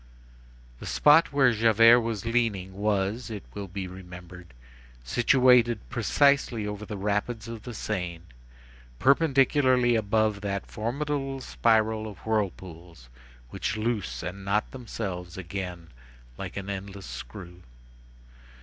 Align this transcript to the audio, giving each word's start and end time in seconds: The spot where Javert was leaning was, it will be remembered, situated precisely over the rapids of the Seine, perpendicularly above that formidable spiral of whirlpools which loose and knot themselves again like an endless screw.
The 0.79 0.87
spot 0.87 1.31
where 1.31 1.53
Javert 1.53 1.99
was 1.99 2.25
leaning 2.25 2.73
was, 2.73 3.29
it 3.29 3.43
will 3.53 3.67
be 3.67 3.87
remembered, 3.87 4.55
situated 5.03 5.79
precisely 5.91 6.65
over 6.65 6.87
the 6.87 6.97
rapids 6.97 7.47
of 7.47 7.61
the 7.61 7.73
Seine, 7.75 8.23
perpendicularly 8.97 9.95
above 9.95 10.41
that 10.41 10.65
formidable 10.65 11.39
spiral 11.39 12.07
of 12.07 12.17
whirlpools 12.25 13.09
which 13.51 13.77
loose 13.77 14.23
and 14.23 14.43
knot 14.43 14.71
themselves 14.71 15.37
again 15.37 15.89
like 16.35 16.57
an 16.57 16.67
endless 16.67 17.05
screw. 17.05 17.61